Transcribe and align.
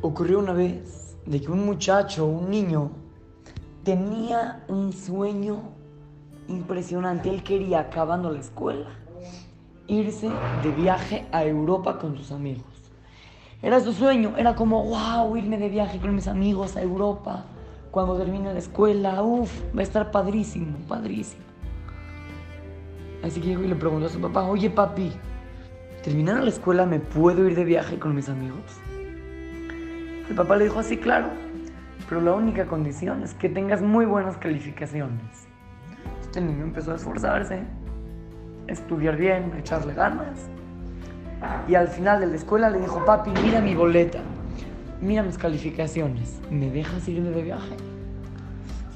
ocurrió 0.00 0.38
una 0.38 0.52
vez 0.52 1.16
de 1.26 1.40
que 1.40 1.50
un 1.50 1.64
muchacho, 1.64 2.26
un 2.26 2.50
niño, 2.50 2.90
tenía 3.84 4.64
un 4.68 4.92
sueño 4.92 5.62
impresionante. 6.48 7.28
Él 7.28 7.42
quería, 7.42 7.80
acabando 7.80 8.30
la 8.30 8.40
escuela, 8.40 8.88
irse 9.86 10.30
de 10.62 10.70
viaje 10.70 11.26
a 11.32 11.44
Europa 11.44 11.98
con 11.98 12.16
sus 12.16 12.32
amigos. 12.32 12.64
Era 13.62 13.80
su 13.80 13.92
sueño, 13.92 14.34
era 14.36 14.54
como, 14.54 14.84
wow, 14.84 15.36
irme 15.36 15.58
de 15.58 15.68
viaje 15.68 15.98
con 15.98 16.14
mis 16.14 16.28
amigos 16.28 16.76
a 16.76 16.82
Europa. 16.82 17.44
Cuando 17.90 18.16
termine 18.16 18.52
la 18.52 18.58
escuela, 18.58 19.22
uff, 19.22 19.50
va 19.74 19.80
a 19.80 19.82
estar 19.82 20.10
padrísimo, 20.10 20.76
padrísimo. 20.86 21.42
Así 23.22 23.40
que 23.40 23.48
llegó 23.48 23.64
y 23.64 23.68
le 23.68 23.74
preguntó 23.74 24.06
a 24.06 24.10
su 24.10 24.20
papá, 24.20 24.42
oye 24.46 24.68
papi, 24.68 25.10
terminando 26.04 26.42
la 26.42 26.50
escuela 26.50 26.84
me 26.86 27.00
puedo 27.00 27.46
ir 27.48 27.56
de 27.56 27.64
viaje 27.64 27.98
con 27.98 28.14
mis 28.14 28.28
amigos. 28.28 28.60
El 30.28 30.34
papá 30.34 30.56
le 30.56 30.64
dijo 30.64 30.80
así, 30.80 30.96
claro, 30.96 31.28
pero 32.08 32.20
la 32.20 32.32
única 32.34 32.66
condición 32.66 33.22
es 33.22 33.34
que 33.34 33.48
tengas 33.48 33.80
muy 33.80 34.06
buenas 34.06 34.36
calificaciones. 34.36 35.46
Este 36.20 36.40
niño 36.40 36.64
empezó 36.64 36.92
a 36.92 36.96
esforzarse, 36.96 37.62
a 38.68 38.72
estudiar 38.72 39.16
bien, 39.16 39.52
a 39.54 39.58
echarle 39.58 39.94
ganas. 39.94 40.48
Y 41.68 41.76
al 41.76 41.86
final 41.88 42.20
de 42.20 42.26
la 42.26 42.36
escuela 42.36 42.70
le 42.70 42.80
dijo, 42.80 43.04
papi, 43.04 43.30
mira 43.42 43.60
mi 43.60 43.74
boleta, 43.74 44.18
mira 45.00 45.22
mis 45.22 45.38
calificaciones, 45.38 46.40
¿me 46.50 46.70
dejas 46.70 47.06
irme 47.06 47.30
de 47.30 47.42
viaje? 47.42 47.76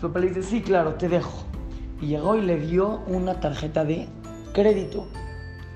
Su 0.00 0.08
papá 0.08 0.20
le 0.20 0.28
dice, 0.28 0.42
sí, 0.42 0.62
claro, 0.62 0.94
te 0.94 1.08
dejo. 1.08 1.44
Y 2.00 2.08
llegó 2.08 2.34
y 2.34 2.40
le 2.40 2.58
dio 2.58 3.02
una 3.06 3.38
tarjeta 3.38 3.84
de 3.84 4.08
crédito. 4.52 5.06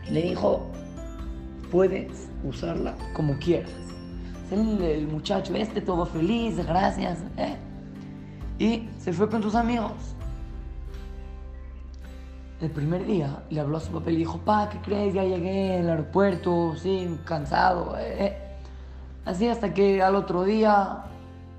Y 0.08 0.12
le 0.12 0.22
dijo, 0.22 0.66
puedes 1.70 2.28
usarla 2.42 2.94
como 3.14 3.38
quieras. 3.38 3.70
El, 4.50 5.08
muchacho 5.08 5.54
este 5.54 5.80
todo 5.80 6.06
feliz, 6.06 6.56
gracias. 6.64 7.18
¿eh? 7.36 7.56
Y 8.58 8.88
se 8.98 9.12
fue 9.12 9.28
con 9.28 9.42
sus 9.42 9.54
amigos. 9.54 9.92
El 12.60 12.70
primer 12.70 13.04
día 13.04 13.42
le 13.50 13.60
habló 13.60 13.78
a 13.78 13.80
su 13.80 13.90
papá 13.90 14.10
y 14.10 14.14
le 14.14 14.18
dijo, 14.20 14.38
pa, 14.38 14.68
¿qué 14.70 14.78
crees? 14.80 15.14
Ya 15.14 15.24
llegué 15.24 15.78
al 15.78 15.88
aeropuerto, 15.88 16.74
sí, 16.76 17.18
cansado. 17.24 17.96
Eh". 17.98 18.38
Así 19.24 19.48
hasta 19.48 19.72
que 19.74 20.02
al 20.02 20.14
otro 20.14 20.44
día 20.44 21.04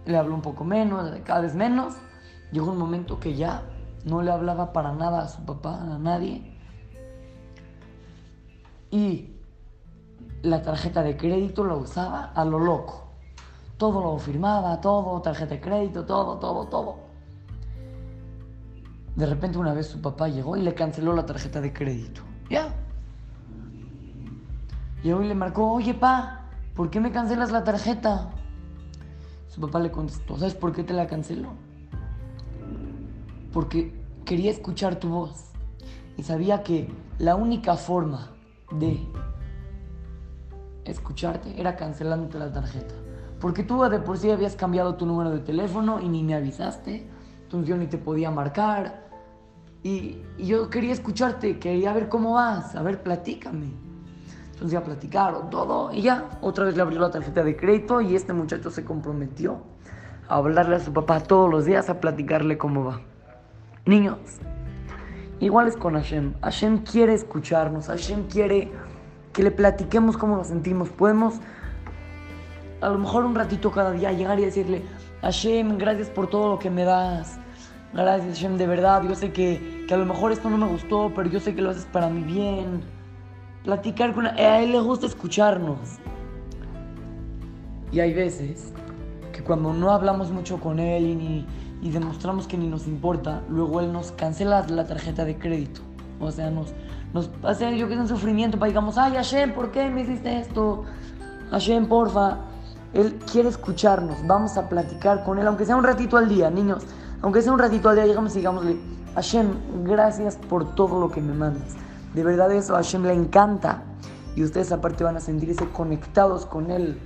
le 0.05 0.17
habló 0.17 0.35
un 0.35 0.41
poco 0.41 0.63
menos, 0.63 1.11
cada 1.23 1.41
vez 1.41 1.55
menos. 1.55 1.95
Llegó 2.51 2.71
un 2.71 2.77
momento 2.77 3.19
que 3.19 3.35
ya 3.35 3.63
no 4.05 4.21
le 4.21 4.31
hablaba 4.31 4.71
para 4.71 4.93
nada 4.93 5.23
a 5.23 5.27
su 5.27 5.43
papá, 5.43 5.81
a 5.81 5.97
nadie. 5.97 6.55
Y 8.91 9.34
la 10.45 10.61
tarjeta 10.61 11.01
de 11.01 11.17
crédito 11.17 11.65
la 11.65 11.75
usaba 11.75 12.31
a 12.33 12.45
lo 12.45 12.59
loco. 12.59 13.03
Todo 13.77 14.01
lo 14.01 14.17
firmaba, 14.19 14.79
todo, 14.79 15.21
tarjeta 15.21 15.55
de 15.55 15.61
crédito, 15.61 16.05
todo, 16.05 16.37
todo, 16.37 16.67
todo. 16.67 16.95
De 19.15 19.25
repente 19.25 19.57
una 19.57 19.73
vez 19.73 19.87
su 19.87 20.01
papá 20.01 20.27
llegó 20.27 20.55
y 20.55 20.61
le 20.61 20.73
canceló 20.73 21.13
la 21.13 21.25
tarjeta 21.25 21.61
de 21.61 21.73
crédito. 21.73 22.21
Ya. 22.49 22.73
Llegó 25.03 25.21
y 25.21 25.27
le 25.27 25.35
marcó, 25.35 25.71
oye 25.71 25.93
pa, 25.93 26.49
¿por 26.75 26.89
qué 26.89 26.99
me 26.99 27.11
cancelas 27.11 27.51
la 27.51 27.63
tarjeta? 27.63 28.29
Su 29.47 29.61
papá 29.61 29.79
le 29.79 29.91
contestó, 29.91 30.37
¿sabes 30.37 30.53
por 30.53 30.73
qué 30.73 30.83
te 30.83 30.93
la 30.93 31.07
canceló? 31.07 31.53
Porque 33.51 33.93
quería 34.25 34.51
escuchar 34.51 34.99
tu 34.99 35.09
voz 35.09 35.51
y 36.17 36.23
sabía 36.23 36.63
que 36.63 36.89
la 37.17 37.35
única 37.35 37.75
forma 37.75 38.31
de 38.71 38.99
escucharte 40.85 41.59
era 41.59 41.75
cancelándote 41.75 42.39
la 42.39 42.51
tarjeta. 42.51 42.93
Porque 43.39 43.63
tú 43.63 43.83
de 43.83 43.99
por 43.99 44.17
sí 44.17 44.31
habías 44.31 44.55
cambiado 44.55 44.95
tu 44.95 45.05
número 45.05 45.31
de 45.31 45.39
teléfono 45.39 45.99
y 45.99 46.07
ni 46.07 46.23
me 46.23 46.35
avisaste. 46.35 47.07
Entonces 47.43 47.69
yo 47.69 47.77
ni 47.77 47.87
te 47.87 47.97
podía 47.97 48.31
marcar. 48.31 49.05
Y, 49.83 50.23
yo 50.39 50.69
quería 50.69 50.93
escucharte, 50.93 51.59
quería 51.59 51.93
ver 51.93 52.09
cómo 52.09 52.33
vas. 52.33 52.75
A 52.75 52.81
ver, 52.81 53.03
platícame. 53.03 53.71
Entonces 54.53 54.71
ya 54.71 54.83
platicaron 54.83 55.49
todo 55.49 55.93
y 55.93 56.01
ya. 56.01 56.29
Otra 56.41 56.65
vez 56.65 56.75
le 56.75 56.81
abrió 56.81 56.99
la 56.99 57.11
tarjeta 57.11 57.43
de 57.43 57.55
crédito 57.55 58.01
y 58.01 58.15
este 58.15 58.33
muchacho 58.33 58.71
se 58.71 58.85
comprometió 58.85 59.61
a 60.27 60.37
hablarle 60.37 60.77
a 60.77 60.79
su 60.79 60.93
papá 60.93 61.19
todos 61.19 61.49
los 61.49 61.65
días, 61.65 61.89
a 61.89 61.99
platicarle 61.99 62.57
cómo 62.57 62.85
va. 62.85 63.01
Niños, 63.85 64.17
igual 65.39 65.67
es 65.67 65.75
con 65.75 65.93
Hashem. 65.93 66.33
Hashem 66.41 66.79
quiere 66.79 67.13
escucharnos. 67.13 67.87
Hashem 67.87 68.27
quiere 68.27 68.71
que 69.35 69.43
le 69.43 69.51
platiquemos 69.51 70.17
cómo 70.17 70.37
nos 70.37 70.47
sentimos. 70.47 70.89
Podemos, 70.89 71.35
a 72.79 72.89
lo 72.89 72.97
mejor 72.97 73.25
un 73.25 73.35
ratito 73.35 73.69
cada 73.69 73.91
día, 73.91 74.13
llegar 74.13 74.39
y 74.39 74.45
decirle, 74.45 74.81
Hashem, 75.21 75.77
gracias 75.77 76.09
por 76.09 76.27
todo 76.29 76.49
lo 76.49 76.59
que 76.59 76.69
me 76.69 76.85
das. 76.85 77.37
Gracias, 77.93 78.37
Hashem, 78.37 78.57
de 78.57 78.65
verdad. 78.65 79.03
Yo 79.03 79.13
sé 79.13 79.33
que, 79.33 79.85
que 79.87 79.93
a 79.93 79.97
lo 79.97 80.05
mejor 80.05 80.31
esto 80.31 80.49
no 80.49 80.57
me 80.57 80.67
gustó, 80.67 81.11
pero 81.13 81.29
yo 81.29 81.39
sé 81.39 81.53
que 81.53 81.61
lo 81.61 81.71
haces 81.71 81.85
para 81.85 82.09
mi 82.09 82.23
bien. 82.23 82.81
Platicar 83.63 84.13
con... 84.13 84.25
A 84.25 84.59
él 84.59 84.71
le 84.71 84.79
gusta 84.79 85.05
escucharnos. 85.05 85.79
Y 87.91 87.99
hay 87.99 88.13
veces 88.13 88.73
que 89.33 89.43
cuando 89.43 89.73
no 89.73 89.91
hablamos 89.91 90.31
mucho 90.31 90.59
con 90.59 90.79
él 90.79 91.05
y, 91.05 91.45
y 91.81 91.89
demostramos 91.91 92.47
que 92.47 92.57
ni 92.57 92.67
nos 92.67 92.87
importa, 92.87 93.43
luego 93.49 93.81
él 93.81 93.91
nos 93.91 94.13
cancela 94.13 94.65
la 94.67 94.87
tarjeta 94.87 95.25
de 95.25 95.37
crédito. 95.37 95.81
O 96.19 96.31
sea, 96.31 96.49
nos, 96.49 96.73
nos 97.15 97.29
hace 97.43 97.77
yo 97.77 97.87
que 97.87 97.93
es 97.93 97.99
un 98.01 98.09
sufrimiento 98.09 98.59
para 98.59 98.67
digamos, 98.67 98.97
ay 98.97 99.13
Hashem, 99.13 99.53
¿por 99.53 99.71
qué 99.71 99.89
me 99.89 100.01
hiciste 100.01 100.37
esto? 100.37 100.83
Hashem, 101.49 101.87
porfa. 101.87 102.39
Él 102.93 103.17
quiere 103.31 103.47
escucharnos, 103.47 104.17
vamos 104.27 104.57
a 104.57 104.67
platicar 104.67 105.23
con 105.23 105.39
él, 105.39 105.47
aunque 105.47 105.65
sea 105.65 105.77
un 105.77 105.85
ratito 105.85 106.17
al 106.17 106.27
día, 106.27 106.49
niños. 106.49 106.83
Aunque 107.21 107.41
sea 107.41 107.53
un 107.53 107.59
ratito 107.59 107.87
al 107.87 107.95
día, 107.95 108.05
llegamos 108.05 108.33
y 108.35 108.39
digámosle, 108.39 108.77
Hashem, 109.15 109.47
gracias 109.85 110.35
por 110.35 110.75
todo 110.75 110.99
lo 110.99 111.09
que 111.09 111.21
me 111.21 111.33
mandas. 111.33 111.75
De 112.13 112.21
verdad 112.21 112.51
eso 112.51 112.73
a 112.73 112.77
Hashem 112.77 113.03
le 113.03 113.13
encanta. 113.13 113.83
Y 114.35 114.43
ustedes 114.43 114.73
aparte 114.73 115.05
van 115.05 115.15
a 115.15 115.21
sentirse 115.21 115.65
conectados 115.69 116.45
con 116.45 116.69
Él 116.69 116.99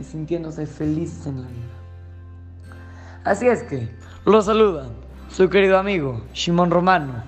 y 0.00 0.04
sintiéndose 0.04 0.66
felices 0.66 1.26
en 1.26 1.42
la 1.42 1.48
vida. 1.48 2.74
Así 3.24 3.46
es 3.46 3.62
que, 3.62 3.94
los 4.24 4.46
saluda 4.46 4.86
su 5.28 5.50
querido 5.50 5.78
amigo 5.78 6.22
Shimon 6.32 6.70
Romano 6.70 7.24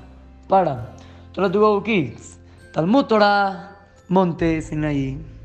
para 0.48 0.95
Torah 1.36 1.82
Kids, 1.84 2.38
Talmud 2.72 3.08
Torah, 3.08 3.76
Monte 4.08 4.62
Sinaí. 4.62 5.35